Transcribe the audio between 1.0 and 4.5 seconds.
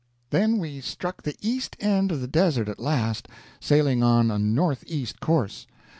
the east end of the Desert at last, sailing on a